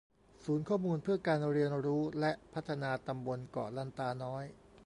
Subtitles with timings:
[0.43, 4.43] ศูนย์ข้อมูลเพื่อการเรียนรู้และการพัฒนาตำบลเกาะลันตาน้อย